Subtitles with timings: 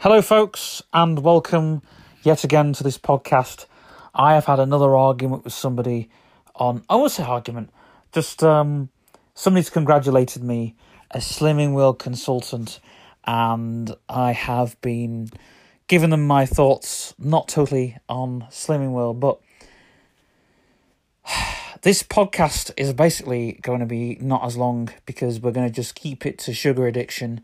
[0.00, 1.82] Hello, folks, and welcome
[2.22, 3.66] yet again to this podcast.
[4.14, 6.08] I have had another argument with somebody
[6.54, 7.70] on, I won't say argument,
[8.12, 8.90] just um,
[9.34, 10.76] somebody's congratulated me,
[11.10, 12.78] a Slimming World consultant,
[13.24, 15.30] and I have been
[15.88, 19.40] giving them my thoughts, not totally on Slimming World, but
[21.82, 25.96] this podcast is basically going to be not as long because we're going to just
[25.96, 27.40] keep it to sugar addiction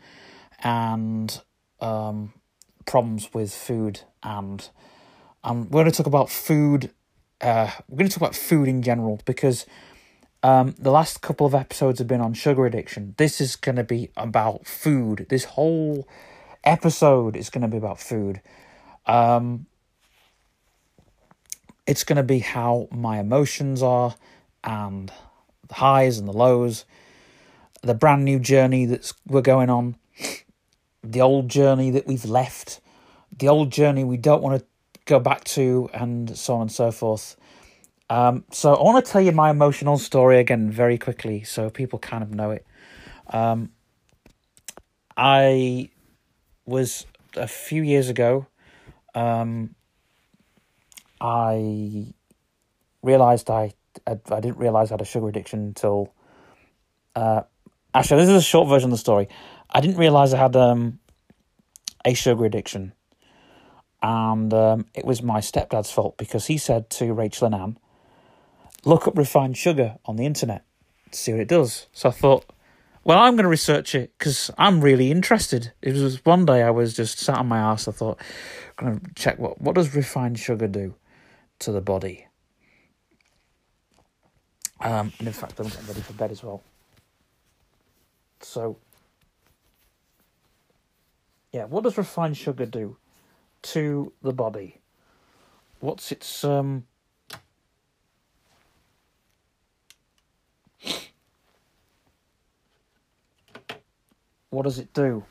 [0.62, 1.40] and
[1.80, 2.32] um,
[2.86, 4.70] problems with food and
[5.42, 6.90] um, we're going to talk about food
[7.40, 9.66] uh, we're going to talk about food in general because
[10.42, 13.14] um, the last couple of episodes have been on sugar addiction.
[13.16, 15.26] This is going to be about food.
[15.30, 16.06] This whole
[16.62, 18.42] episode is going to be about food.
[19.06, 19.66] Um,
[21.86, 24.14] it's going to be how my emotions are
[24.62, 25.10] and
[25.68, 26.84] the highs and the lows
[27.84, 29.96] the brand new journey that's we're going on
[31.04, 32.80] the old journey that we've left,
[33.38, 34.66] the old journey we don't want to
[35.04, 37.36] go back to, and so on and so forth.
[38.10, 41.98] Um, so I want to tell you my emotional story again very quickly, so people
[41.98, 42.66] kind of know it.
[43.28, 43.70] Um,
[45.16, 45.90] I
[46.66, 48.46] was a few years ago.
[49.14, 49.74] Um,
[51.20, 52.14] I
[53.02, 53.72] realized I,
[54.06, 56.12] I I didn't realize I had a sugar addiction until.
[57.14, 57.42] Uh,
[57.94, 59.28] actually, this is a short version of the story.
[59.74, 61.00] I didn't realize I had um,
[62.04, 62.92] a sugar addiction,
[64.00, 67.78] and um, it was my stepdad's fault because he said to Rachel and Anne,
[68.84, 70.64] "Look up refined sugar on the internet,
[71.10, 72.44] see what it does." So I thought,
[73.02, 75.72] well, I'm going to research it because I'm really interested.
[75.82, 77.88] It was one day I was just sat on my ass.
[77.88, 78.20] I thought,
[78.78, 80.94] I'm going to check what what does refined sugar do
[81.58, 82.28] to the body.
[84.80, 86.62] Um, and in fact, I'm getting ready for bed as well.
[88.40, 88.76] So
[91.54, 92.96] yeah, what does refined sugar do
[93.62, 94.80] to the body?
[95.78, 96.84] What's its um
[104.50, 105.22] what does it do?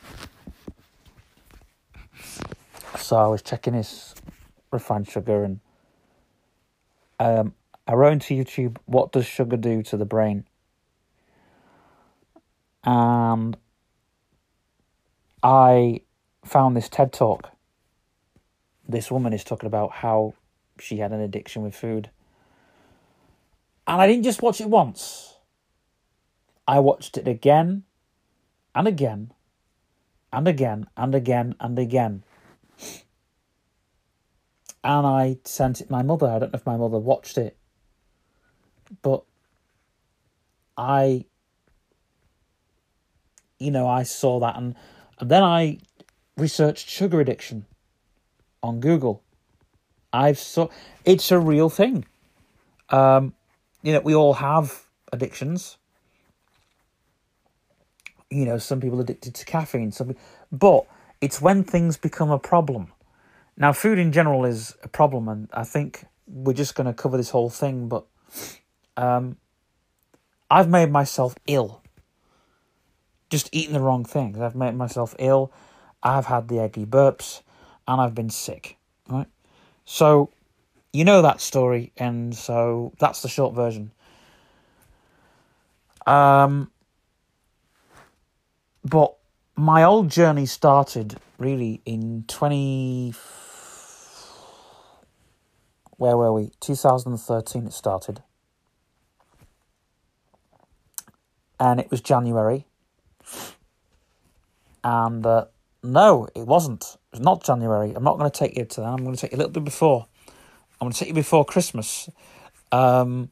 [2.97, 4.15] So I was checking this
[4.71, 5.59] refined sugar and
[7.19, 7.53] um
[7.85, 10.45] I wrote into YouTube what does sugar do to the brain?
[12.85, 13.57] And
[15.43, 16.02] I
[16.43, 17.51] found this TED talk.
[18.87, 20.33] This woman is talking about how
[20.79, 22.09] she had an addiction with food.
[23.87, 25.37] And I didn't just watch it once,
[26.67, 27.83] I watched it again
[28.73, 29.31] and again
[30.31, 32.23] and again and again and again.
[34.83, 36.27] And I sent it my mother.
[36.27, 37.57] I don't know if my mother watched it,
[39.01, 39.23] but
[40.77, 41.25] I,
[43.59, 44.75] you know, I saw that and,
[45.19, 45.79] and then I
[46.37, 47.65] researched sugar addiction
[48.61, 49.21] on Google.
[50.11, 50.69] I've saw
[51.05, 52.05] it's a real thing.
[52.89, 53.33] Um,
[53.81, 55.77] you know, we all have addictions.
[58.29, 60.15] You know, some people addicted to caffeine, some,
[60.51, 60.85] but
[61.21, 62.91] it's when things become a problem.
[63.57, 67.17] Now, food in general is a problem, and I think we're just going to cover
[67.17, 67.87] this whole thing.
[67.87, 68.05] But
[68.97, 69.37] um,
[70.49, 71.81] I've made myself ill
[73.29, 74.39] just eating the wrong things.
[74.39, 75.51] I've made myself ill
[76.03, 77.41] I've had the eggy burps,
[77.87, 78.77] and I've been sick.
[79.09, 79.27] Right,
[79.85, 80.29] so
[80.91, 83.91] you know that story, and so that's the short version.
[86.05, 86.69] Um,
[88.83, 89.15] but
[89.55, 93.13] my old journey started really in twenty.
[95.97, 96.51] Where were we?
[96.59, 97.65] Two thousand and thirteen.
[97.65, 98.21] It started,
[101.59, 102.65] and it was January,
[104.83, 105.25] and.
[105.25, 105.45] Uh,
[105.83, 106.97] no, it wasn't.
[107.11, 107.93] It was not January.
[107.93, 108.87] I'm not going to take you to that.
[108.87, 110.07] I'm going to take you a little bit before.
[110.79, 112.09] I'm going to take you before Christmas.
[112.71, 113.29] Um,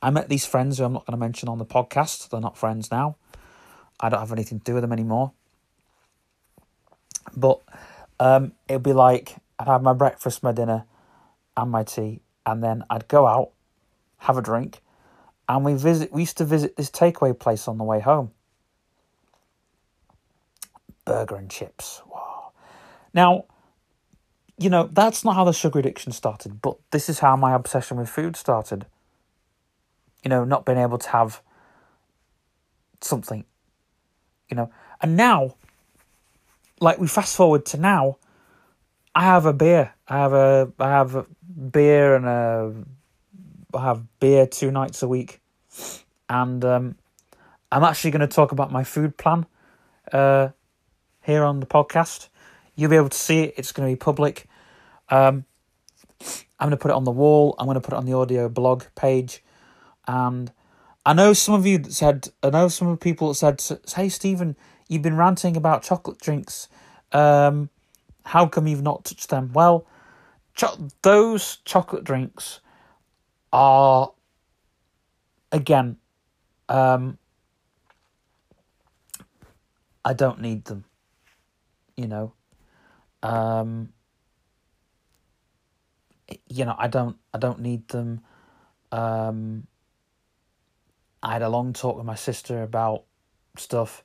[0.00, 2.30] I met these friends who I'm not going to mention on the podcast.
[2.30, 3.16] They're not friends now.
[3.98, 5.32] I don't have anything to do with them anymore.
[7.36, 7.60] But
[8.18, 10.84] um, it'd be like I'd have my breakfast, my dinner,
[11.56, 13.50] and my tea, and then I'd go out,
[14.18, 14.80] have a drink,
[15.48, 16.12] and we visit.
[16.12, 18.30] We used to visit this takeaway place on the way home
[21.04, 22.02] burger and chips.
[22.06, 22.52] Wow.
[23.12, 23.44] Now,
[24.58, 27.96] you know, that's not how the sugar addiction started, but this is how my obsession
[27.96, 28.86] with food started.
[30.22, 31.40] You know, not being able to have
[33.00, 33.44] something,
[34.50, 34.70] you know.
[35.00, 35.54] And now,
[36.78, 38.18] like we fast forward to now,
[39.14, 39.94] I have a beer.
[40.06, 41.26] I have a I have a
[41.72, 42.74] beer and a
[43.74, 45.40] I have beer two nights a week,
[46.28, 46.96] and um,
[47.72, 49.46] I'm actually going to talk about my food plan
[50.12, 50.50] uh,
[51.30, 52.28] here on the podcast.
[52.74, 53.54] You'll be able to see it.
[53.56, 54.46] It's going to be public.
[55.08, 55.44] Um,
[56.58, 57.54] I'm going to put it on the wall.
[57.58, 59.42] I'm going to put it on the audio blog page.
[60.06, 60.52] And
[61.06, 63.62] I know some of you said, I know some of people said,
[63.94, 64.56] hey, Stephen,
[64.88, 66.68] you've been ranting about chocolate drinks.
[67.12, 67.70] Um,
[68.24, 69.52] how come you've not touched them?
[69.52, 69.86] Well,
[70.54, 72.60] cho- those chocolate drinks
[73.52, 74.12] are,
[75.52, 75.96] again,
[76.68, 77.18] um,
[80.04, 80.84] I don't need them.
[82.00, 82.32] You know,
[83.22, 83.92] um,
[86.48, 88.22] you know, I don't, I don't need them.
[88.90, 89.66] Um,
[91.22, 93.04] I had a long talk with my sister about
[93.58, 94.02] stuff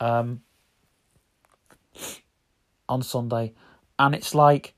[0.00, 0.42] um,
[2.90, 3.54] on Sunday,
[3.98, 4.74] and it's like,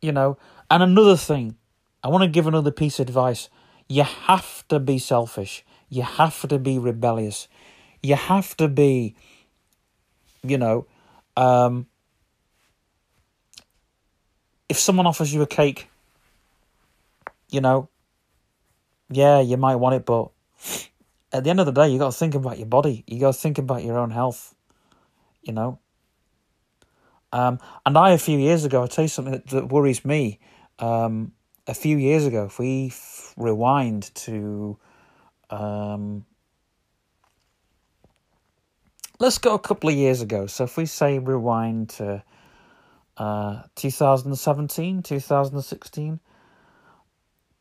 [0.00, 0.38] you know,
[0.70, 1.56] and another thing,
[2.02, 3.50] I want to give another piece of advice.
[3.86, 5.62] You have to be selfish.
[5.90, 7.48] You have to be rebellious.
[8.02, 9.14] You have to be,
[10.42, 10.86] you know,
[11.36, 11.86] um,
[14.68, 15.88] if someone offers you a cake,
[17.50, 17.88] you know,
[19.10, 20.30] yeah, you might want it, but
[21.32, 23.04] at the end of the day, you got to think about your body.
[23.06, 24.54] You got to think about your own health.
[25.42, 25.78] You know.
[27.32, 30.38] Um, and I, a few years ago, I'll tell you something that, that worries me.
[30.78, 31.32] Um,
[31.66, 34.78] a few years ago, if we f- rewind to,
[35.50, 36.24] um,
[39.18, 40.46] let's go a couple of years ago.
[40.46, 42.22] So if we say rewind to
[43.16, 46.20] uh, 2017, 2016,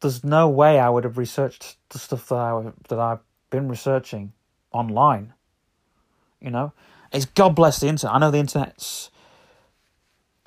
[0.01, 3.19] there's no way I would have researched the stuff that I that I've
[3.49, 4.33] been researching
[4.71, 5.33] online.
[6.41, 6.73] You know,
[7.11, 8.13] it's God bless the internet.
[8.15, 9.09] I know the internet's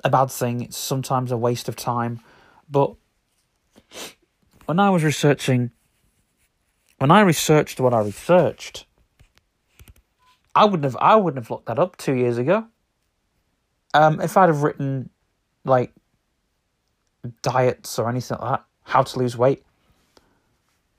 [0.03, 0.61] a bad thing.
[0.61, 2.21] It's sometimes a waste of time,
[2.69, 2.93] but
[4.65, 5.71] when I was researching,
[6.99, 8.85] when I researched what I researched,
[10.59, 12.67] I wouldn't have I wouldn't have looked that up two years ago.
[13.93, 15.09] Um, if I'd have written
[15.63, 15.93] like
[17.41, 19.63] diets or anything like that, how to lose weight,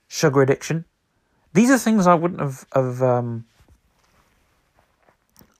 [0.07, 0.85] sugar addiction.
[1.53, 3.45] These are things I wouldn't have, have um,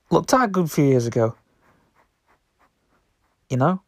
[0.09, 1.35] looked at a good few years ago.
[3.51, 3.81] You know?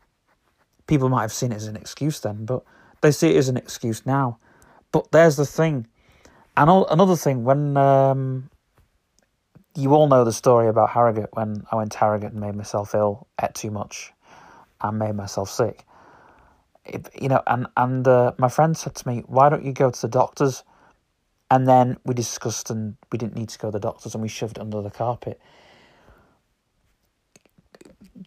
[0.86, 2.64] People might have seen it as an excuse then, but
[3.02, 4.38] they see it as an excuse now.
[4.92, 5.88] But there's the thing.
[6.56, 8.50] And another thing, when um,
[9.76, 12.94] you all know the story about Harrogate, when I went to Harrogate and made myself
[12.96, 14.14] ill, ate too much,
[14.82, 15.86] and made myself sick
[16.86, 19.90] it, you know, and and uh, my friend said to me, "Why don't you go
[19.90, 20.64] to the doctors?"
[21.50, 24.28] And then we discussed, and we didn't need to go to the doctors, and we
[24.28, 25.40] shoved it under the carpet.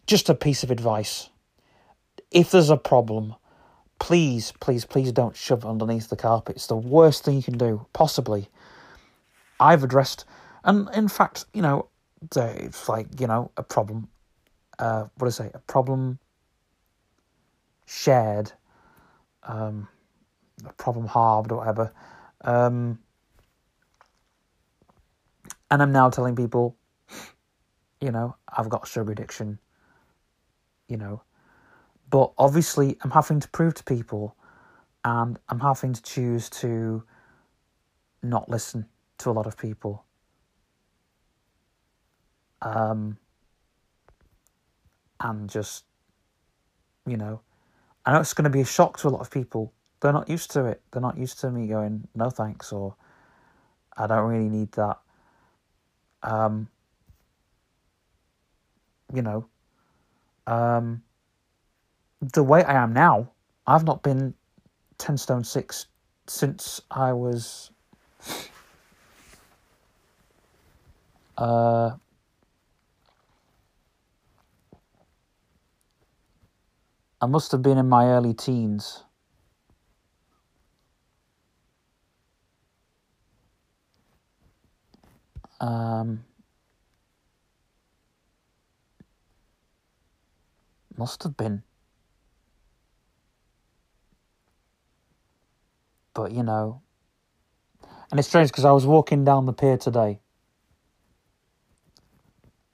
[0.06, 1.28] Just a piece of advice:
[2.31, 3.34] if there's a problem,
[3.99, 6.56] please, please, please don't shove it underneath the carpet.
[6.56, 8.49] It's the worst thing you can do, possibly.
[9.58, 10.25] I've addressed,
[10.66, 11.88] and in fact, you know,
[12.34, 14.08] it's like you know a problem.
[14.78, 15.50] Uh, what do I say?
[15.54, 16.18] A problem
[17.86, 18.52] shared,
[19.44, 19.88] um,
[20.66, 21.92] a problem halved or whatever.
[22.42, 22.98] Um,
[25.70, 26.76] and I'm now telling people,
[28.00, 29.58] you know, I've got sugar addiction,
[30.88, 31.22] you know.
[32.10, 34.36] But obviously, I'm having to prove to people,
[35.04, 37.04] and I'm having to choose to
[38.22, 38.86] not listen
[39.18, 40.05] to a lot of people.
[42.62, 43.18] Um,
[45.20, 45.84] and just,
[47.06, 47.40] you know,
[48.04, 49.72] I know it's going to be a shock to a lot of people.
[50.00, 50.82] They're not used to it.
[50.92, 52.94] They're not used to me going, no thanks, or
[53.96, 54.98] I don't really need that.
[56.22, 56.68] Um,
[59.12, 59.46] you know,
[60.46, 61.02] um,
[62.20, 63.30] the way I am now,
[63.66, 64.34] I've not been
[64.98, 65.86] 10 stone 6
[66.26, 67.70] since I was
[71.38, 71.92] uh,
[77.20, 79.04] I must have been in my early teens.
[85.61, 86.25] Um,
[90.96, 91.62] must have been.
[96.14, 96.82] But, you know,
[98.11, 100.20] and it's strange because I was walking down the pier today.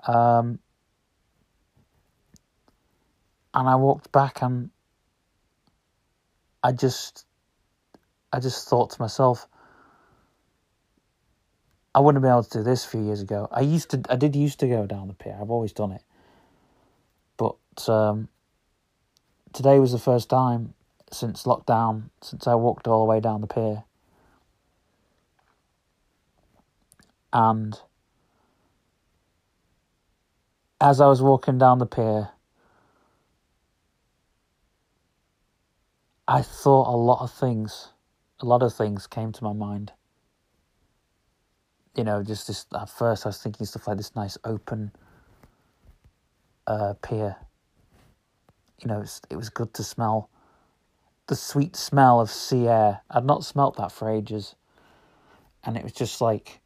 [0.07, 0.59] Um,
[3.55, 4.71] and I walked back and
[6.63, 7.27] I just
[8.33, 9.47] I just thought to myself
[11.95, 13.49] I wouldn't have been able to do this a few years ago.
[13.51, 15.37] I used to I did used to go down the pier.
[15.41, 16.03] I've always done it.
[17.37, 18.29] But um,
[19.53, 20.75] today was the first time
[21.11, 23.85] since lockdown since I walked all the way down the pier.
[27.35, 27.79] And
[30.81, 32.31] as I was walking down the pier,
[36.33, 37.89] I thought a lot of things,
[38.41, 39.93] a lot of things came to my mind.
[41.95, 42.65] You know, just this.
[42.75, 44.93] At first, I was thinking stuff like this nice open
[46.67, 47.37] uh, pier.
[48.81, 50.31] You know, it was good to smell
[51.27, 53.03] the sweet smell of sea air.
[53.11, 54.55] I'd not smelt that for ages,
[55.63, 56.63] and it was just like,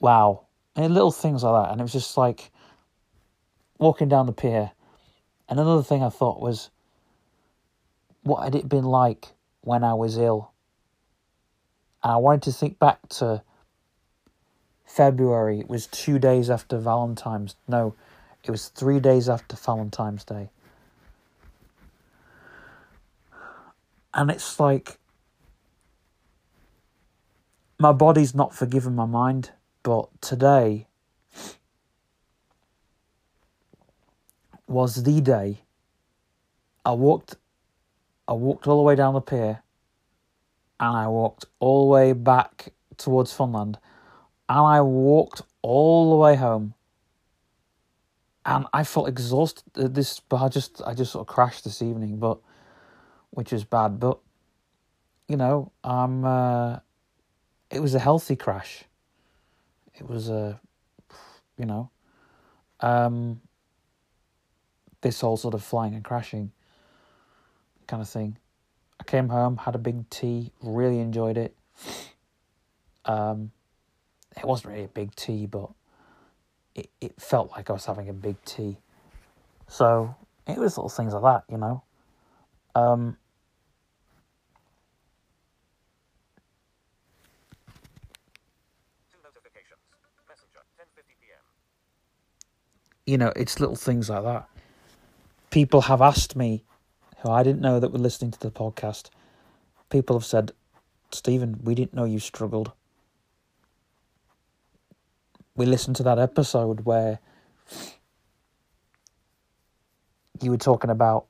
[0.00, 1.70] wow, and little things like that.
[1.70, 2.50] And it was just like
[3.78, 4.70] walking down the pier.
[5.50, 6.70] And another thing I thought was,
[8.22, 9.28] what had it been like
[9.60, 10.52] when I was ill?
[12.02, 13.42] And I wanted to think back to
[14.84, 15.60] February.
[15.60, 17.56] It was two days after Valentine's.
[17.68, 17.94] No,
[18.44, 20.50] it was three days after Valentine's Day.
[24.14, 24.98] And it's like,
[27.78, 29.52] my body's not forgiven my mind,
[29.82, 30.86] but today
[34.68, 35.62] was the day
[36.84, 37.36] I walked
[38.32, 39.62] I walked all the way down the pier
[40.80, 43.76] and I walked all the way back towards Funland
[44.48, 46.72] and I walked all the way home.
[48.46, 52.16] And I felt exhausted this but I just I just sort of crashed this evening
[52.16, 52.38] but
[53.32, 54.18] which is bad but
[55.28, 56.78] you know I'm uh,
[57.70, 58.84] it was a healthy crash.
[59.94, 60.58] It was a
[61.58, 61.90] you know
[62.80, 63.42] um
[65.02, 66.50] this whole sort of flying and crashing
[67.92, 68.38] kind of thing.
[68.98, 71.54] I came home, had a big tea, really enjoyed it.
[73.04, 73.50] Um,
[74.34, 75.68] it wasn't really a big tea, but
[76.74, 78.78] it, it felt like I was having a big tea.
[79.68, 80.14] So
[80.46, 81.82] it was little things like that, you know.
[82.74, 83.18] Um,
[93.04, 94.48] you know, it's little things like that
[95.50, 96.64] people have asked me,
[97.22, 99.08] who I didn't know that were listening to the podcast,
[99.90, 100.52] people have said,
[101.12, 102.72] Stephen, we didn't know you struggled.
[105.54, 107.20] We listened to that episode where
[110.40, 111.26] you were talking about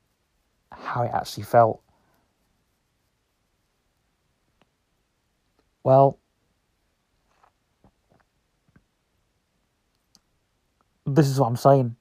[0.70, 1.82] how it actually felt.
[5.84, 6.18] Well,
[11.04, 11.96] this is what I'm saying.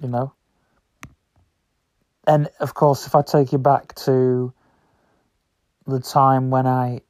[0.00, 0.32] You know?
[2.26, 4.52] And of course, if I take you back to
[5.86, 7.00] the time when I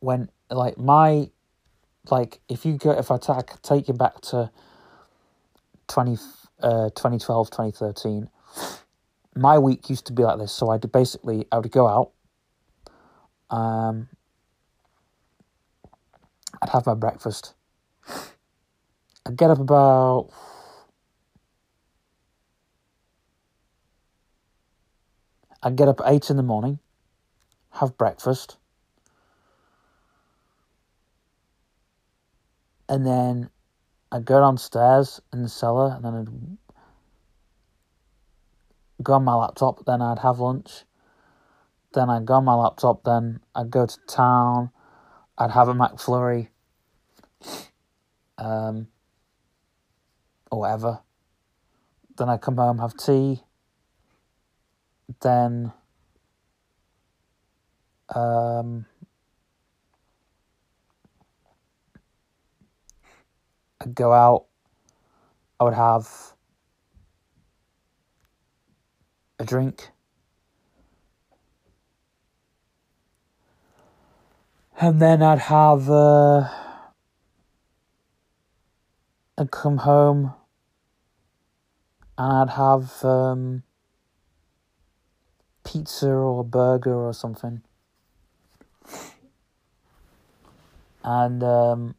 [0.00, 1.30] went, like my,
[2.10, 4.50] like if you go, if I ta- take you back to
[5.88, 6.18] 20,
[6.62, 8.28] uh, 2012, 2013,
[9.34, 10.52] my week used to be like this.
[10.52, 12.12] So I basically, I would go out,
[13.56, 14.08] um,
[16.62, 17.54] I'd have my breakfast.
[19.26, 20.30] I'd get up about
[25.66, 26.78] I'd get up at 8 in the morning,
[27.72, 28.56] have breakfast,
[32.88, 33.50] and then
[34.12, 36.28] I'd go downstairs in the cellar, and then I'd
[39.02, 40.84] go on my laptop, then I'd have lunch,
[41.94, 44.70] then I'd go on my laptop, then I'd go to town,
[45.36, 46.46] I'd have a McFlurry,
[48.38, 48.86] um,
[50.48, 51.00] or whatever.
[52.16, 53.42] Then I'd come home, have tea,
[55.20, 55.72] then
[58.14, 58.86] um,
[63.80, 64.46] I'd go out,
[65.60, 66.34] I would have
[69.38, 69.90] a drink.
[74.78, 76.48] And then I'd have, uh,
[79.38, 80.34] I'd come home
[82.18, 83.62] and I'd have, um,
[85.66, 87.60] pizza or a burger or something.
[91.02, 91.94] And um,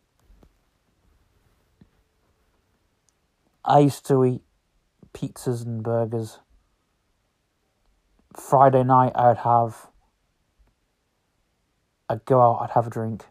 [3.64, 4.42] I used to eat
[5.14, 6.40] pizzas and burgers.
[8.34, 9.88] Friday night, I'd have,
[12.10, 13.26] I'd go out, I'd have a drink.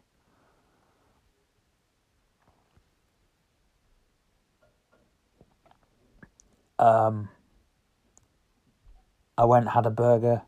[6.79, 7.31] Um,
[9.39, 10.43] I went had a burger.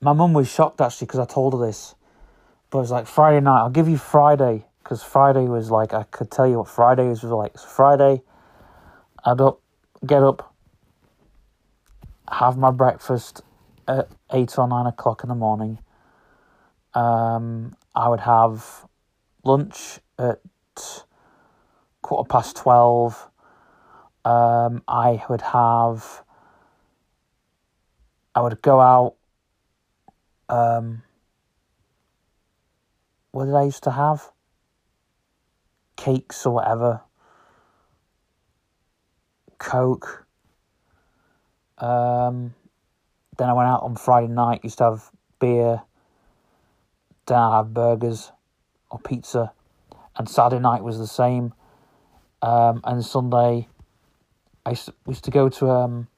[0.00, 1.94] My mum was shocked actually because I told her this.
[2.70, 6.04] But it was like Friday night, I'll give you Friday because Friday was like, I
[6.04, 7.58] could tell you what Friday was like.
[7.58, 8.22] So Friday,
[9.24, 9.60] I'd up,
[10.04, 10.54] get up,
[12.30, 13.42] have my breakfast
[13.86, 15.78] at 8 or 9 o'clock in the morning.
[16.94, 18.86] Um, I would have
[19.44, 20.40] lunch at
[22.00, 23.30] quarter past 12.
[24.24, 26.24] Um, I would have
[28.34, 29.14] I would go out.
[30.48, 31.02] Um,
[33.30, 34.30] what did I used to have?
[35.96, 37.00] Cakes or whatever.
[39.58, 40.26] Coke.
[41.78, 42.54] Um,
[43.38, 44.60] then I went out on Friday night.
[44.64, 45.82] Used to have beer.
[47.26, 48.32] Then I have burgers
[48.90, 49.52] or pizza,
[50.16, 51.54] and Saturday night was the same.
[52.42, 53.68] Um, and Sunday,
[54.66, 56.08] I used to, used to go to um,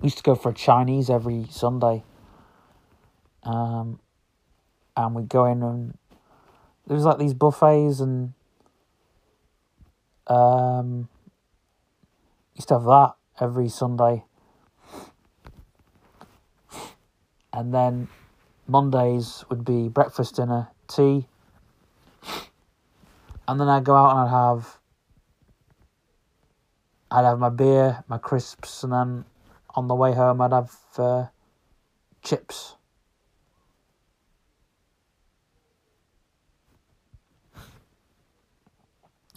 [0.00, 2.02] we used to go for a Chinese every Sunday.
[3.42, 4.00] Um,
[4.96, 5.98] and we'd go in and
[6.86, 8.32] there was like these buffets and
[10.26, 11.08] um,
[12.54, 14.24] used to have that every Sunday.
[17.52, 18.08] And then
[18.66, 21.26] Mondays would be breakfast, dinner, tea.
[23.46, 24.78] And then I'd go out and I'd have
[27.10, 29.24] I'd have my beer, my crisps, and then
[29.74, 31.26] on the way home I'd have uh,
[32.22, 32.76] chips.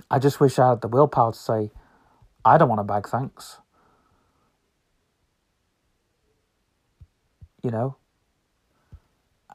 [0.09, 1.71] I just wish I had the willpower to say,
[2.45, 3.57] I don't want a bag, thanks.
[7.63, 7.95] You know,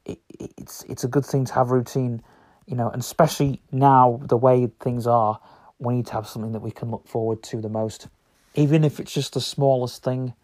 [0.05, 0.19] it,
[0.59, 2.23] it's it's a good thing to have routine,
[2.67, 5.41] you know, and especially now the way things are,
[5.79, 8.09] we need to have something that we can look forward to the most,
[8.55, 10.35] even if it's just the smallest thing.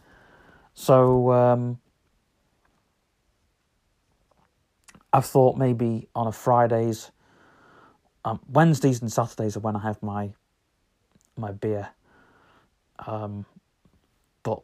[0.75, 1.79] So um,
[5.12, 7.11] I've thought maybe on a Fridays,
[8.25, 10.31] um, Wednesdays and Saturdays are when I have my
[11.37, 11.88] my beer.
[13.07, 13.46] Um,
[14.42, 14.61] but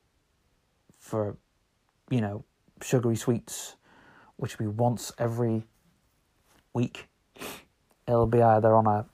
[0.99, 1.37] for
[2.11, 2.45] you know
[2.83, 3.77] sugary sweets,
[4.37, 5.65] which be once every
[6.75, 7.09] week,
[8.07, 9.07] it'll be either on a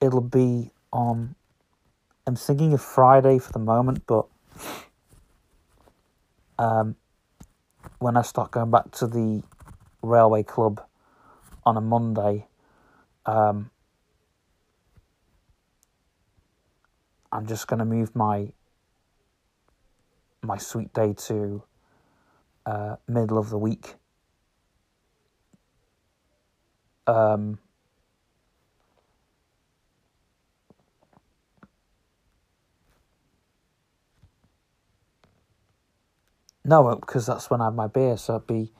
[0.00, 1.34] it'll be on
[2.26, 4.26] I'm thinking of Friday for the moment, but
[6.58, 6.96] um,
[7.98, 9.42] when I start going back to the
[10.02, 10.82] railway club
[11.64, 12.46] on a Monday,
[13.26, 13.70] um,
[17.32, 18.52] I'm just going to move my
[20.42, 21.62] my sweet day to
[22.64, 23.94] uh, middle of the week.
[27.06, 27.58] Um,
[36.64, 38.16] No, because that's when I have my beer.
[38.16, 38.72] So it'd be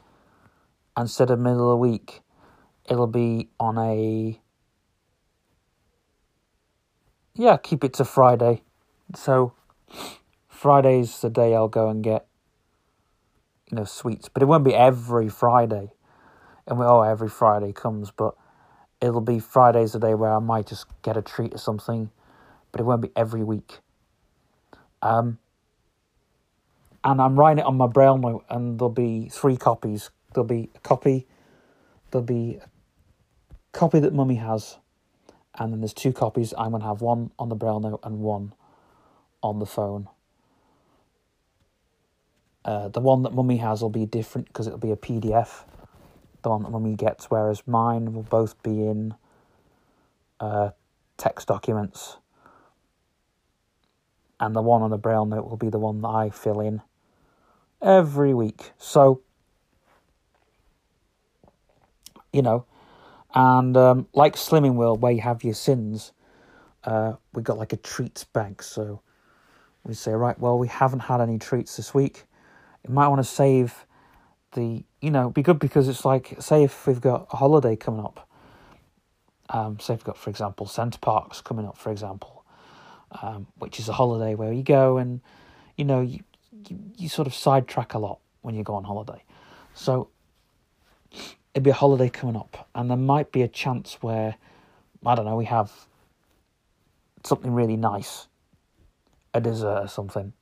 [0.97, 2.21] instead of middle of the week,
[2.89, 4.41] it'll be on a
[7.35, 7.57] yeah.
[7.57, 8.63] Keep it to Friday.
[9.15, 9.55] So
[10.49, 12.27] Friday's the day I'll go and get
[13.71, 15.93] you know sweets, but it won't be every Friday.
[16.67, 18.35] And we, oh, every Friday comes, but
[19.01, 22.11] it'll be Fridays the day where I might just get a treat or something,
[22.71, 23.81] but it won't be every week.
[25.03, 25.39] Um,
[27.03, 30.11] and I'm writing it on my braille note, and there'll be three copies.
[30.35, 31.27] There'll be a copy,
[32.11, 32.69] there'll be a
[33.73, 34.77] copy that Mummy has,
[35.59, 36.53] and then there's two copies.
[36.57, 38.53] I'm gonna have one on the braille note and one
[39.43, 40.09] on the phone.
[42.65, 45.65] Uh, the one that Mummy has will be different because it'll be a PDF,
[46.43, 49.15] the one that mummy gets, whereas mine will both be in
[50.39, 50.71] uh,
[51.17, 52.19] text documents.
[54.39, 56.83] And the one on the braille note will be the one that I fill in
[57.83, 58.73] every week.
[58.79, 59.23] So,
[62.33, 62.65] you know,
[63.35, 66.13] and um, like Slimming World, where you have your Syns,
[66.85, 68.63] uh, we got like a treats bank.
[68.63, 69.03] So
[69.85, 72.25] we say, right, well, we haven't had any treats this week.
[72.87, 73.87] You might want to save
[74.53, 78.05] the, you know, be good because it's like, say if we've got a holiday coming
[78.05, 78.29] up,
[79.51, 82.45] um, say we've got, for example, Center Parcs coming up, for example,
[83.23, 85.21] um, which is a holiday where you go and,
[85.77, 86.21] you know, you,
[86.53, 89.23] you, you sort of sidetrack a lot when you go on holiday.
[89.75, 90.09] So
[91.55, 94.37] it'd be a holiday coming up, and there might be a chance where,
[95.05, 95.73] I don't know, we have
[97.25, 98.29] something really nice,
[99.35, 100.33] a dessert or something,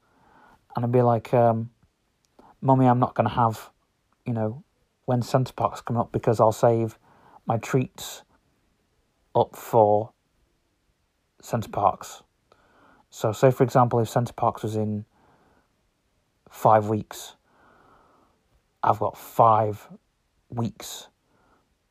[0.77, 1.71] and I'd be like, um,
[2.61, 3.71] Mummy, I'm not going to have,
[4.27, 4.63] you know,
[5.05, 6.99] when Center Parcs coming up because I'll save
[7.47, 8.23] my treats
[9.35, 10.11] up for
[11.41, 12.23] Center Parcs."
[13.11, 15.07] So, say for example, if Center Parks was in
[16.51, 17.35] five weeks,
[18.83, 19.89] I've got five
[20.49, 21.09] weeks.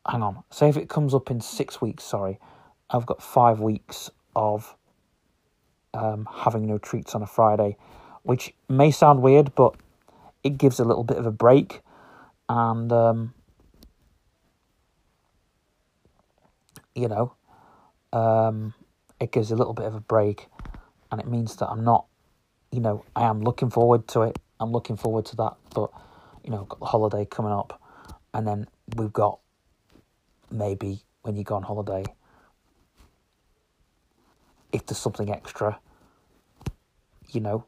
[0.10, 2.40] Hang on, say if it comes up in six weeks, sorry,
[2.90, 4.76] I've got five weeks of
[5.94, 7.78] um, having no treats on a Friday,
[8.24, 9.76] which may sound weird, but
[10.44, 11.82] it gives a little bit of a break.
[12.50, 13.34] And, um,
[16.96, 17.34] you know,
[18.14, 18.74] um,
[19.20, 20.48] it gives a little bit of a break.
[21.12, 22.06] And it means that I'm not,
[22.72, 24.40] you know, I am looking forward to it.
[24.60, 25.54] I'm looking forward to that.
[25.74, 25.92] But,
[26.44, 27.82] you know, holiday coming up.
[28.34, 29.40] And then we've got
[30.52, 32.04] maybe when you go on holiday,
[34.72, 35.80] if there's something extra,
[37.30, 37.66] you know,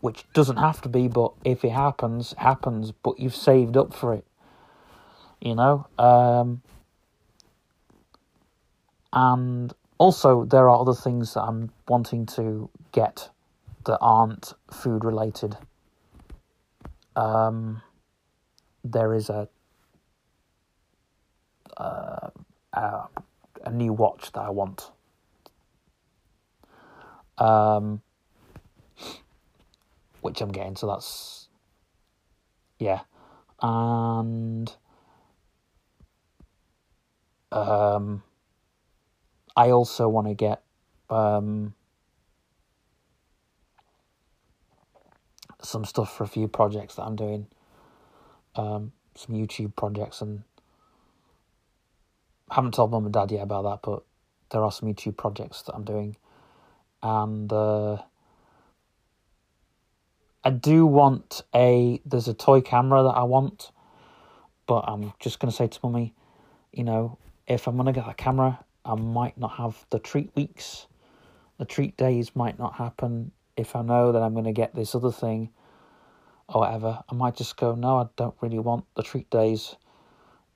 [0.00, 3.94] which doesn't have to be, but if it happens, it happens, but you've saved up
[3.94, 4.26] for it,
[5.40, 5.86] you know.
[5.98, 6.62] Um,
[9.12, 13.30] and also, there are other things that I'm wanting to get
[13.86, 15.56] that aren't food related.
[17.14, 17.82] Um,
[18.84, 19.48] there is a
[21.76, 22.30] uh,
[22.72, 23.02] a,
[23.64, 24.90] a new watch that I want.
[27.38, 28.02] Um,
[30.20, 31.48] which I'm getting, so that's
[32.78, 33.00] yeah,
[33.62, 34.74] and
[37.52, 38.22] um,
[39.54, 40.62] I also want to get
[41.08, 41.74] um
[45.66, 47.46] some stuff for a few projects that I'm doing,
[48.54, 50.42] um, some YouTube projects, and
[52.50, 54.04] I haven't told mum and dad yet about that, but
[54.50, 56.16] there are some YouTube projects that I'm doing,
[57.02, 57.98] and uh,
[60.44, 62.00] I do want a.
[62.04, 63.72] There's a toy camera that I want,
[64.66, 66.14] but I'm just gonna say to mummy,
[66.72, 70.86] you know, if I'm gonna get a camera, I might not have the treat weeks.
[71.58, 74.94] The treat days might not happen if I know that I'm going to get this
[74.94, 75.50] other thing
[76.48, 77.02] or whatever.
[77.08, 79.76] I might just go, no, I don't really want the treat days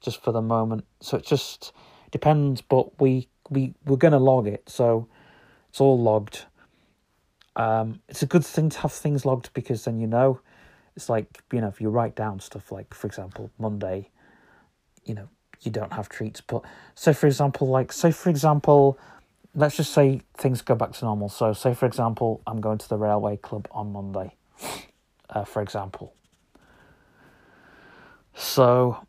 [0.00, 0.84] just for the moment.
[1.00, 1.72] So it just
[2.10, 4.68] depends, but we, we, we're going to log it.
[4.68, 5.08] So
[5.68, 6.44] it's all logged.
[7.56, 10.40] Um, it's a good thing to have things logged because then you know.
[10.96, 14.10] It's like, you know, if you write down stuff like, for example, Monday,
[15.04, 15.28] you know,
[15.60, 16.40] you don't have treats.
[16.40, 16.62] But
[16.94, 18.98] so, for example, like, say, for example,
[19.54, 21.28] let's just say things go back to normal.
[21.28, 24.34] So, say, for example, I'm going to the railway club on Monday,
[25.30, 26.14] uh, for example.
[28.34, 29.06] So,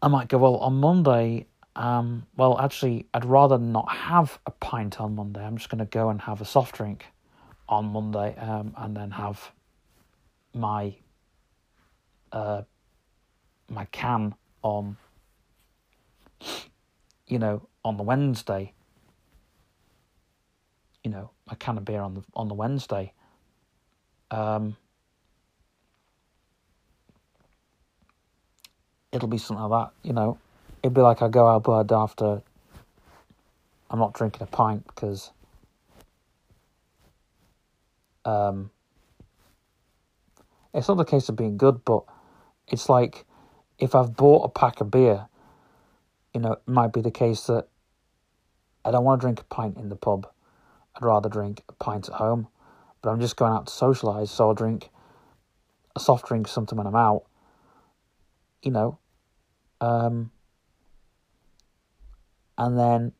[0.00, 5.00] I might go, well, on Monday, um, well, actually, I'd rather not have a pint
[5.00, 5.44] on Monday.
[5.44, 7.06] I'm just going to go and have a soft drink
[7.68, 9.52] on Monday um, and then have
[10.54, 10.94] my
[12.32, 12.62] uh,
[13.68, 14.96] my can on
[17.26, 18.72] you know, on the Wednesday,
[21.02, 23.12] you know, a can of beer on the on the Wednesday.
[24.30, 24.76] Um,
[29.16, 30.38] it'll be something like that, you know.
[30.82, 32.42] It'd be like I go out, but after
[33.90, 35.32] I'm not drinking a pint because
[38.24, 38.70] um,
[40.72, 42.04] it's not the case of being good, but
[42.68, 43.24] it's like
[43.78, 45.26] if I've bought a pack of beer
[46.36, 47.66] you know, it might be the case that
[48.84, 50.28] I don't want to drink a pint in the pub.
[50.94, 52.48] I'd rather drink a pint at home.
[53.00, 54.90] But I'm just going out to socialise, so I'll drink
[55.96, 57.24] a soft drink, something when I'm out.
[58.62, 58.98] You know,
[59.80, 60.30] um,
[62.58, 63.12] and then,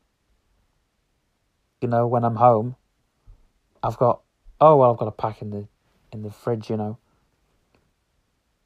[1.81, 2.75] you know, when I'm home,
[3.83, 4.21] I've got
[4.59, 5.67] oh well, I've got a pack in the
[6.11, 6.69] in the fridge.
[6.69, 6.97] You know,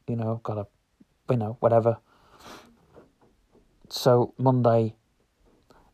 [0.08, 0.68] you know, got a,
[1.30, 1.98] you know, whatever.
[3.90, 4.96] so Monday,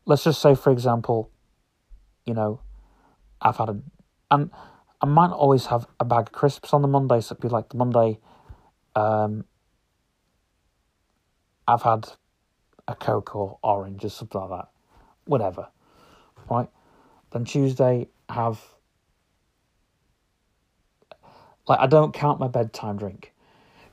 [0.06, 1.30] let's just say, for example,
[2.24, 2.60] you know,
[3.40, 3.80] I've had a,
[4.30, 4.50] and
[5.00, 7.68] I might always have a bag of crisps on the Monday, so it'd be like
[7.68, 8.18] the Monday,
[8.96, 9.44] um,
[11.68, 12.08] I've had
[12.88, 14.68] a Coke or orange or something like that,
[15.26, 15.68] whatever,
[16.50, 16.68] right?
[17.30, 18.60] Then Tuesday, have
[21.68, 23.32] like I don't count my bedtime drink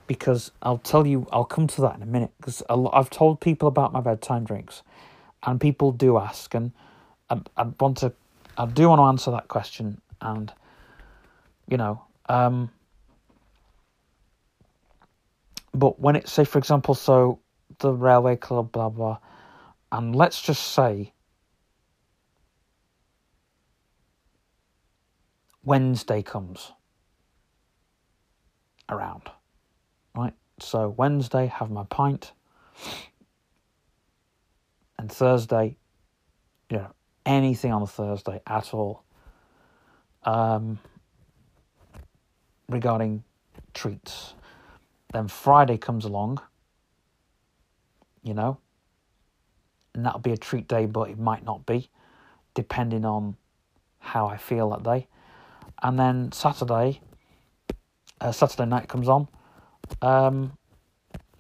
[0.08, 3.68] because I'll tell you, I'll come to that in a minute because I've told people
[3.68, 4.84] about my bedtime drinks,
[5.44, 6.72] and people do ask, and
[7.30, 8.14] I I want to,
[8.58, 10.54] I do want to answer that question, and
[11.68, 12.72] you know, um,
[15.74, 17.40] but when it say for example, so
[17.80, 19.20] the railway club, blah blah,
[19.92, 21.14] and let's just say
[25.64, 26.72] Wednesday comes
[28.90, 29.24] around,
[30.16, 30.34] right?
[30.60, 32.32] So Wednesday, have my pint,
[34.98, 35.78] and Thursday,
[36.70, 36.92] you know,
[37.26, 39.04] anything on a Thursday at all.
[40.24, 40.80] Um,
[42.70, 43.24] regarding
[43.74, 44.34] treats.
[45.14, 46.40] Then Friday comes along,
[48.26, 48.58] you know,
[49.94, 51.90] and that'll be a treat day, but it might not be,
[52.56, 53.38] depending on
[54.00, 55.08] how I feel that day.
[55.82, 57.00] And then Saturday,
[58.20, 59.28] uh, Saturday night comes on,
[60.02, 60.58] um,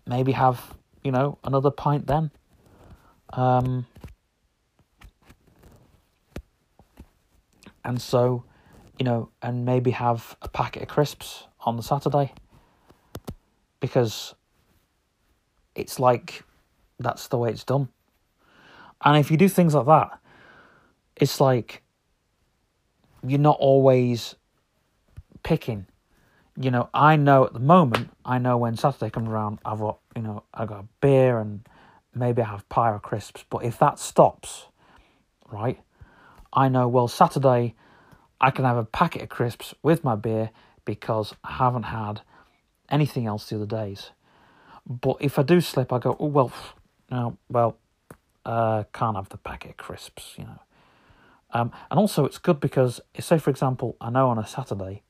[0.05, 2.31] maybe have you know another pint then.
[3.33, 3.87] Um,
[7.83, 8.45] and so,
[8.97, 12.33] you know, and maybe have a packet of crisps on the Saturday
[13.79, 14.35] because
[15.75, 16.44] it's like
[16.99, 17.89] that's the way it's done.
[19.03, 20.19] And if you do things like that,
[21.15, 21.83] it's like
[23.25, 24.35] you're not always
[25.43, 25.87] picking
[26.57, 29.99] you know, I know at the moment, I know when Saturday comes around, I've got,
[30.15, 31.67] you know, I've got a beer and
[32.13, 33.43] maybe I have pyro crisps.
[33.49, 34.67] But if that stops,
[35.51, 35.79] right,
[36.53, 37.75] I know, well, Saturday,
[38.39, 40.51] I can have a packet of crisps with my beer
[40.85, 42.21] because I haven't had
[42.89, 44.11] anything else the other days.
[44.87, 46.53] But if I do slip, I go, oh, well,
[47.09, 47.77] no, well,
[48.45, 50.59] uh, can't have the packet of crisps, you know.
[51.51, 55.03] Um, and also, it's good because, say, for example, I know on a Saturday,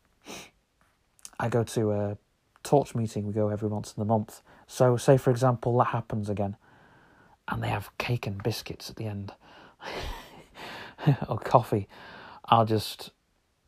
[1.39, 2.17] I go to a
[2.63, 3.25] torch meeting.
[3.25, 4.41] We go every once in the month.
[4.67, 6.55] So, say for example, that happens again,
[7.47, 9.33] and they have cake and biscuits at the end,
[11.27, 11.87] or coffee.
[12.45, 13.11] I'll just,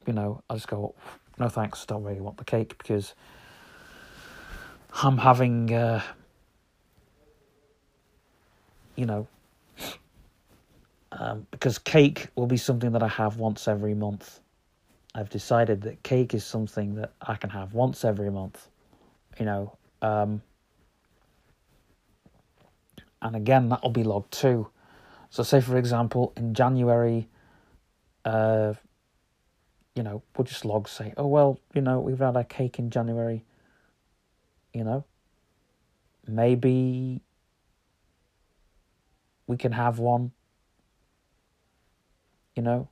[0.05, 0.95] you know, I'll just go.
[1.39, 1.85] No thanks.
[1.85, 3.13] Don't really want the cake because
[5.03, 6.01] I'm having, uh,
[8.97, 9.27] you know,
[11.13, 14.41] um, because cake will be something that I have once every month.
[15.15, 18.67] I've decided that cake is something that I can have once every month,
[19.39, 19.77] you know.
[20.01, 20.41] Um,
[23.21, 24.67] and again, that'll be log two.
[25.29, 27.29] So, say for example, in January,
[28.25, 28.73] uh,
[29.95, 32.89] you know, we'll just log say, oh well, you know, we've had our cake in
[32.89, 33.43] January.
[34.73, 35.05] You know,
[36.27, 37.21] maybe
[39.47, 40.31] we can have one.
[42.55, 42.89] You know,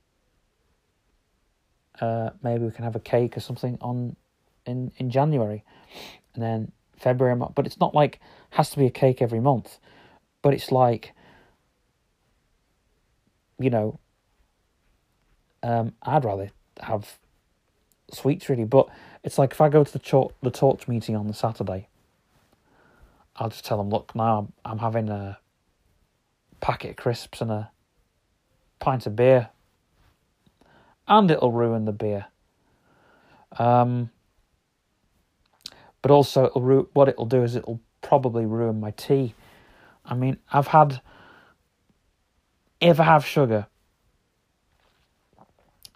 [1.99, 4.15] uh, maybe we can have a cake or something on
[4.65, 5.63] in in January,
[6.33, 7.39] and then February.
[7.53, 8.19] But it's not like
[8.51, 9.79] has to be a cake every month,
[10.41, 11.13] but it's like
[13.59, 13.99] you know.
[15.63, 17.17] Um, I'd rather have
[18.11, 18.87] sweets really, but
[19.23, 21.87] it's like if I go to the torch, the torch meeting on the Saturday,
[23.35, 25.39] I'll just tell them, look, now I'm having a
[26.61, 27.71] packet of crisps and a
[28.79, 29.49] pint of beer
[31.07, 32.25] and it'll ruin the beer.
[33.57, 34.09] Um,
[36.01, 39.33] but also, it'll ru- what it'll do is it'll probably ruin my tea.
[40.05, 41.01] I mean, I've had,
[42.79, 43.67] if I have sugar,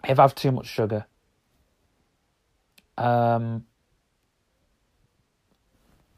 [0.04, 1.06] if I have too much sugar,
[2.96, 3.66] um,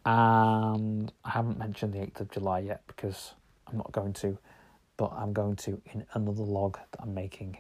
[0.05, 3.35] and I haven't mentioned the 8th of July yet because
[3.73, 4.39] I'm not going to,
[4.97, 7.59] but I'm going to in another log that I'm making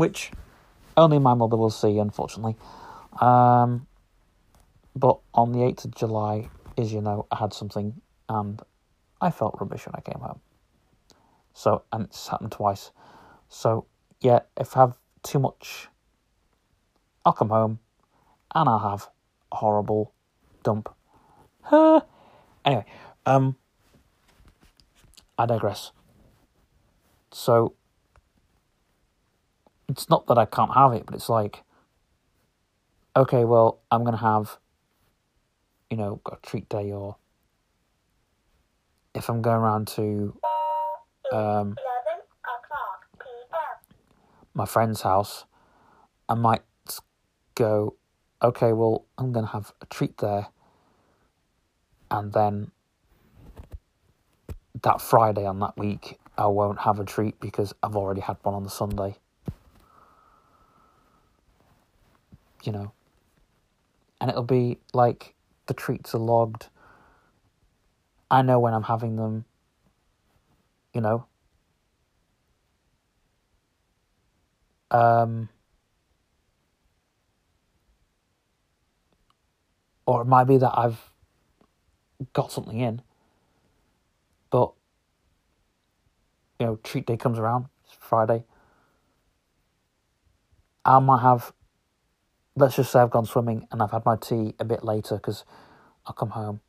[0.00, 0.30] which
[0.96, 2.56] only my mother will see, unfortunately.
[3.20, 3.86] Um,
[4.96, 6.48] but on the 8th of July,
[6.78, 8.60] as you know, I had something and
[9.20, 10.40] I felt rubbish when I came home.
[11.52, 12.92] So, and it's happened twice.
[13.50, 13.86] So,
[14.20, 15.88] yeah, if I have too much,
[17.26, 17.80] I'll come home
[18.54, 19.08] and I'll have
[19.52, 20.14] a horrible
[20.62, 20.88] dump.
[22.64, 22.86] anyway,
[23.26, 23.56] um,
[25.40, 25.92] I digress.
[27.32, 27.72] So,
[29.88, 31.62] it's not that I can't have it, but it's like,
[33.16, 34.58] okay, well, I'm going to have,
[35.88, 37.16] you know, a treat day or
[39.14, 40.38] if I'm going around to
[41.32, 41.76] um,
[44.52, 45.46] my friend's house,
[46.28, 46.62] I might
[47.54, 47.96] go,
[48.42, 50.48] okay, well, I'm going to have a treat there.
[52.10, 52.72] And then
[54.82, 58.54] that Friday on that week, I won't have a treat because I've already had one
[58.54, 59.16] on the Sunday.
[62.64, 62.92] You know.
[64.20, 65.34] And it'll be like
[65.66, 66.68] the treats are logged.
[68.30, 69.44] I know when I'm having them.
[70.94, 71.26] You know.
[74.90, 75.48] Um,
[80.06, 80.98] or it might be that I've
[82.32, 83.00] got something in,
[84.50, 84.72] but
[86.60, 88.44] you know, treat day comes around, it's Friday.
[90.84, 91.52] I might have,
[92.54, 95.44] let's just say I've gone swimming and I've had my tea a bit later because
[96.06, 96.60] I'll come home.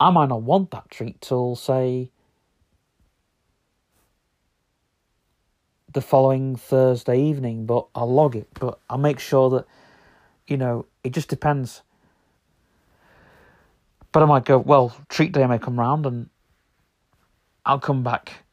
[0.00, 2.10] I might not want that treat till, say,
[5.92, 8.48] the following Thursday evening, but I'll log it.
[8.58, 9.66] But I'll make sure that,
[10.46, 11.82] you know, it just depends.
[14.12, 16.30] But I might go, well, treat day may come round and
[17.68, 18.44] I'll come back.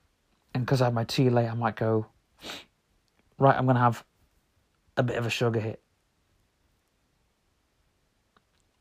[0.53, 2.05] And because I have my tea late, I might go,
[3.39, 4.03] right, I'm going to have
[4.97, 5.81] a bit of a sugar hit.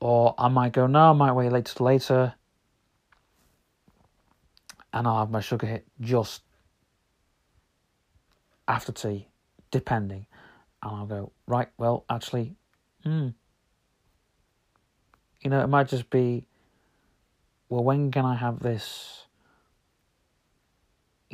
[0.00, 2.34] Or I might go, no, I might wait later later.
[4.92, 6.42] And I'll have my sugar hit just
[8.66, 9.28] after tea,
[9.70, 10.26] depending.
[10.82, 12.56] And I'll go, right, well, actually,
[13.04, 13.28] hmm.
[15.40, 16.44] You know, it might just be,
[17.68, 19.23] well, when can I have this?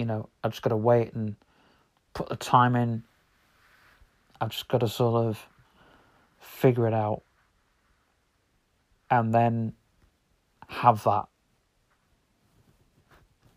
[0.00, 1.36] You know, I've just got to wait and
[2.14, 3.02] put the time in.
[4.40, 5.46] I've just got to sort of
[6.38, 7.20] figure it out
[9.10, 9.74] and then
[10.68, 11.26] have that.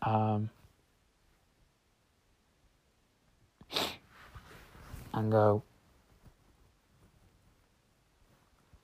[0.02, 0.50] Um,
[5.14, 5.62] and go.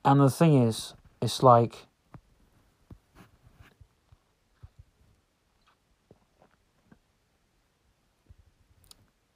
[0.02, 1.89] And the thing is, it's like.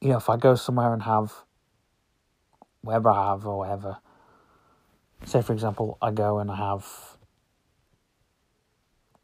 [0.04, 1.32] You know, if I go somewhere and have
[2.82, 3.96] whatever I have or whatever,
[5.24, 7.16] say for example, I go and I have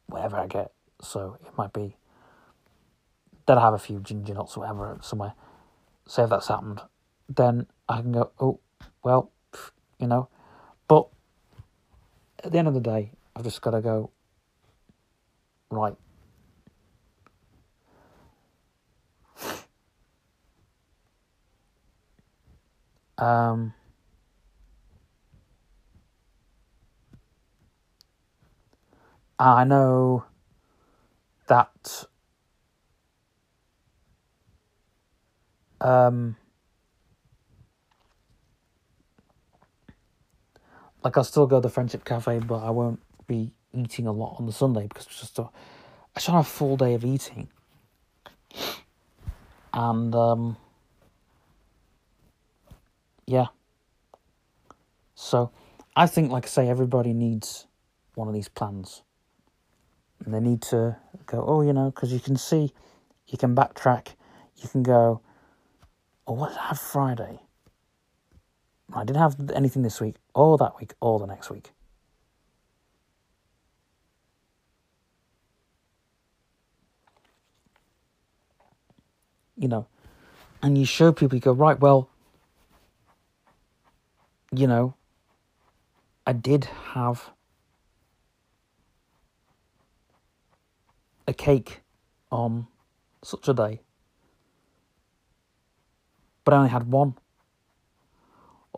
[0.07, 1.99] whatever I get, so it might be
[3.45, 5.35] that I have a few ginger nuts or whatever somewhere.
[6.07, 6.81] Say if that's happened,
[7.29, 8.61] then I can go, oh,
[9.05, 9.31] well,
[9.99, 10.31] you know.
[10.89, 11.09] But
[12.43, 14.13] at the end of the day, I've just got to go,
[15.71, 15.95] right.
[23.21, 23.75] Um,
[29.39, 30.25] I know
[31.49, 32.05] that
[35.81, 36.37] um,
[41.05, 44.37] like I'll still go to the Friendship Cafe, but I won't be eating a lot
[44.39, 45.49] on the Sunday because it's just a,
[46.17, 47.49] I should have a full day of eating.
[49.73, 50.57] And um,
[53.31, 53.47] yeah.
[55.15, 55.53] So
[55.95, 57.69] I think, like I say, everybody needs
[58.17, 59.03] one of these plans.
[60.25, 62.73] And they need to go, oh, you know, because you can see,
[63.29, 64.09] you can backtrack,
[64.57, 65.21] you can go,
[66.27, 67.39] oh, what did I have Friday?
[68.93, 71.71] I didn't have anything this week, or that week, or the next week.
[79.57, 79.87] You know,
[80.63, 82.11] and you show people, you go, right, well,
[84.55, 84.95] you know,
[86.27, 87.31] I did have
[91.27, 91.81] a cake
[92.31, 92.67] on
[93.23, 93.81] such a day,
[96.45, 97.15] but I only had one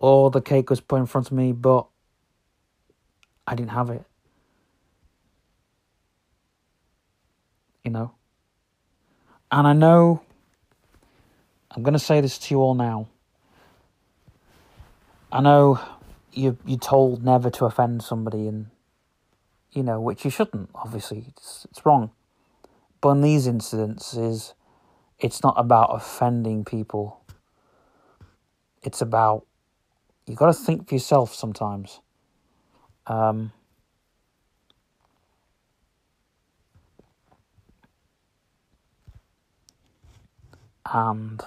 [0.03, 1.87] or the cake was put in front of me, but
[3.47, 4.05] I didn't have it.
[7.85, 8.13] You know?
[9.51, 10.23] And I know,
[11.71, 13.09] I'm going to say this to you all now.
[15.33, 15.81] I know
[16.33, 18.67] you, you're told never to offend somebody, and,
[19.73, 21.25] you know, which you shouldn't, obviously.
[21.29, 22.11] It's, it's wrong.
[23.01, 24.15] But in these incidents,
[25.19, 27.25] it's not about offending people.
[28.83, 29.47] It's about
[30.27, 32.01] you got to think for yourself sometimes.
[33.07, 33.53] Um,
[40.93, 41.43] and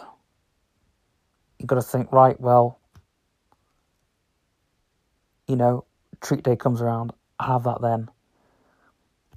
[1.58, 2.80] you've got to think, right, well,
[5.48, 5.86] you know,
[6.22, 8.10] treat day comes around, have that then.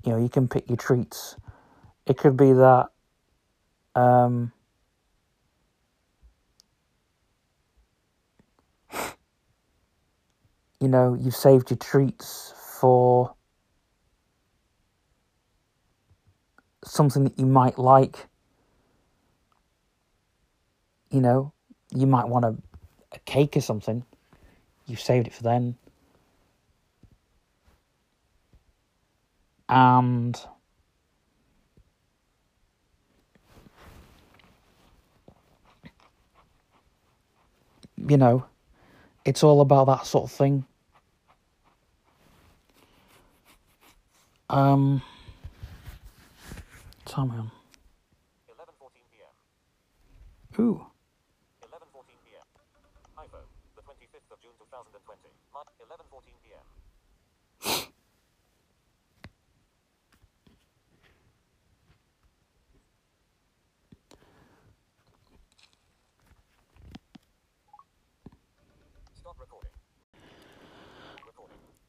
[0.04, 1.36] you know, you can pick your treats.
[2.06, 2.88] It could be that
[3.94, 4.52] um,
[10.80, 13.34] you know, you've saved your treats for
[16.84, 18.28] something that you might like.
[21.10, 21.52] You know,
[21.94, 22.56] you might want a,
[23.12, 24.04] a cake or something.
[24.86, 25.76] You've saved it for then.
[29.68, 30.40] And
[38.06, 38.44] you know,
[39.24, 40.64] it's all about that sort of thing.
[44.50, 45.02] Um,
[47.04, 47.50] time on.
[48.48, 50.64] 11:14 p.m.
[50.64, 50.86] Ooh,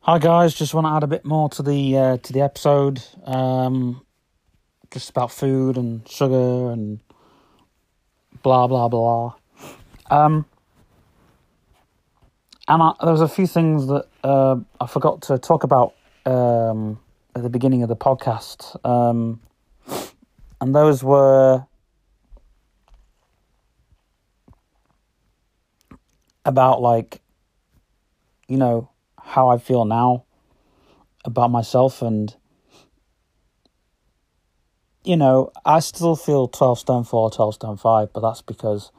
[0.10, 0.56] hi guys.
[0.56, 3.00] Just want to add a bit more to the uh, to the episode.
[3.26, 4.04] Um,
[4.90, 7.00] just about food and sugar and
[8.42, 9.36] blah blah blah.
[10.10, 10.46] Um,
[12.68, 15.94] and I, there was a few things that uh, I forgot to talk about
[16.26, 17.00] um,
[17.36, 19.40] at the beginning of the podcast, um,
[20.60, 21.64] and those were
[26.46, 27.22] about like,
[28.48, 28.90] you know,
[29.30, 30.26] how I feel now
[31.26, 32.36] about myself and.
[35.02, 38.92] You know, I still feel 12 stone 4, 12 stone 5, but that's because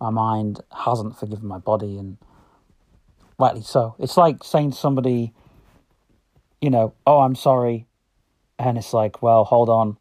[0.00, 2.18] my mind hasn't forgiven my body and
[3.38, 3.96] rightly so.
[3.98, 5.32] It's like saying to somebody,
[6.60, 7.86] you know, oh, I'm sorry.
[8.58, 9.96] And it's like, well, hold on.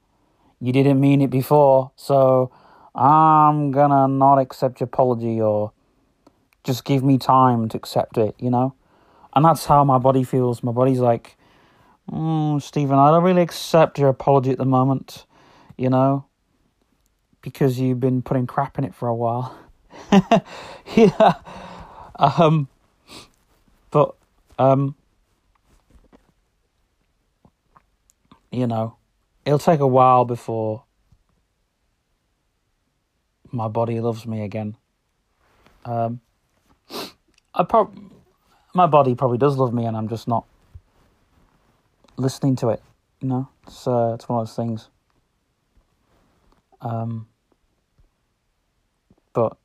[0.60, 2.52] You didn't mean it before, so
[2.94, 5.72] I'm gonna not accept your apology or
[6.66, 8.76] just give me time to accept it, you know?
[9.34, 10.64] And that's how my body feels.
[10.64, 11.38] My body's like,
[12.12, 15.26] mm, Stephen, I don't really accept your apology at the moment,
[15.78, 16.26] you know?
[17.42, 19.58] Because you've been putting crap in it for a while.
[20.96, 21.36] yeah.
[22.18, 22.68] Um,
[23.92, 24.16] but
[24.58, 24.96] um,
[28.52, 28.98] you know,
[29.46, 30.84] it'll take a while before
[33.52, 34.76] my body loves me again.
[35.86, 36.22] Um,
[37.54, 37.98] I prob-
[38.74, 40.46] my body probably does love me, and I'm just not
[42.18, 42.82] listening to it.
[43.22, 44.90] You know, it's uh, it's one of those things.
[46.82, 47.28] Um,
[49.34, 49.58] but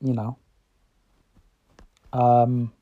[0.00, 0.38] you know.
[2.12, 2.72] Um,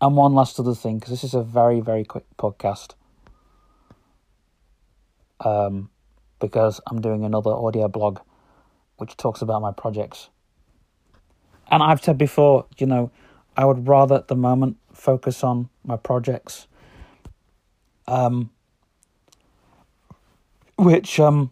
[0.00, 2.94] and one last other thing, because this is a very, very quick podcast.
[5.40, 5.90] Um,
[6.38, 8.20] because I'm doing another audio blog
[8.98, 10.28] which talks about my projects.
[11.72, 13.10] And I've said before, you know,
[13.56, 16.68] I would rather at the moment focus on my projects.
[18.06, 18.50] Um,
[20.76, 21.50] which um,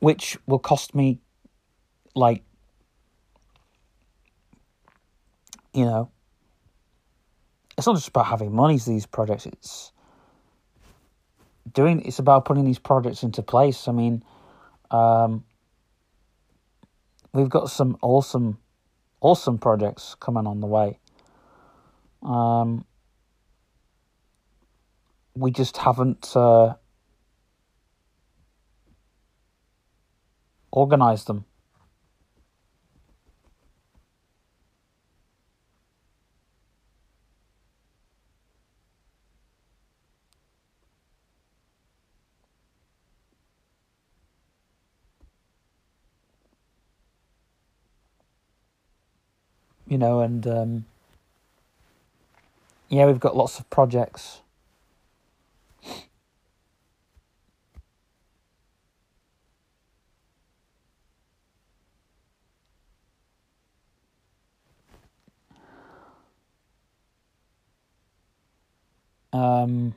[0.00, 1.20] which will cost me
[2.14, 2.42] like
[5.74, 6.10] you know
[7.76, 9.92] it's not just about having money to these projects it's
[11.72, 14.24] doing it's about putting these projects into place i mean
[14.90, 15.44] um
[17.32, 18.58] we've got some awesome
[19.20, 20.98] awesome projects coming on the way
[22.22, 22.84] um
[25.34, 26.74] we just haven't uh
[30.70, 31.44] organize them.
[49.88, 50.84] You know, and um,
[52.88, 54.40] yeah, we've got lots of projects.
[69.32, 69.94] Um,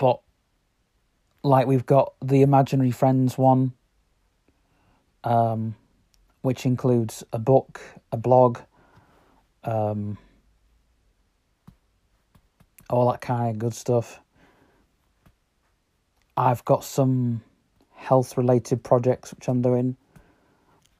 [0.00, 0.20] but
[1.44, 3.72] like we've got the imaginary friends one
[5.22, 5.76] um,
[6.40, 7.80] which includes a book
[8.10, 8.58] a blog
[9.62, 10.18] um,
[12.90, 14.20] all that kind of good stuff.
[16.36, 17.42] I've got some
[17.94, 19.96] health related projects which I'm doing.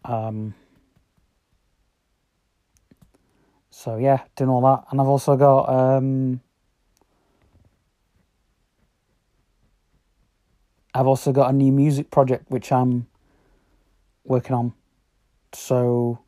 [0.05, 0.55] Um,
[3.71, 6.41] so yeah, doing all that, and I've also got um,
[10.95, 13.07] I've also got a new music project which I'm
[14.25, 14.73] working on.
[15.53, 16.19] So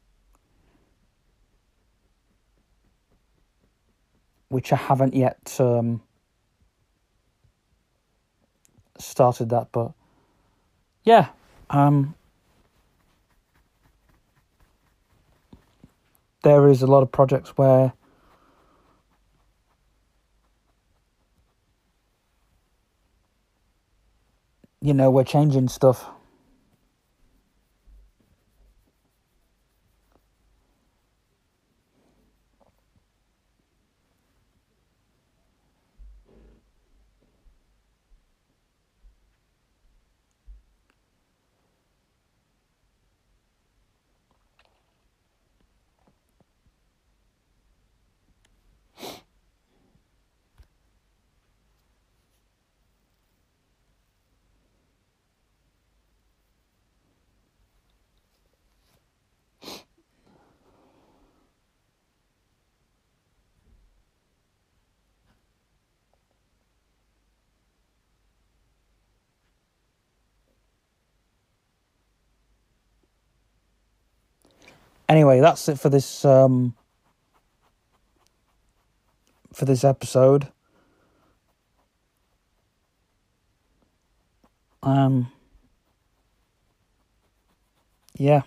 [4.48, 6.02] which I haven't yet um,
[8.98, 9.92] started that, but
[11.04, 11.28] yeah,
[11.70, 12.14] um,
[16.42, 17.94] there is a lot of projects where
[24.82, 26.10] you know we're changing stuff.
[75.12, 76.74] Anyway, that's it for this um,
[79.52, 80.46] for this episode.
[84.84, 85.30] Um,
[88.16, 88.42] yeah.